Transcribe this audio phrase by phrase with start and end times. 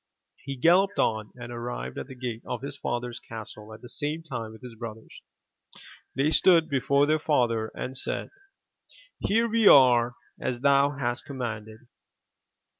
[0.43, 4.23] He galloped on and arrived at the gate of his father's castle at the same
[4.23, 5.21] time with his brothers.
[6.15, 8.29] They stood before their father and said:
[9.23, 11.81] ''Here we are, as thou hast commanded."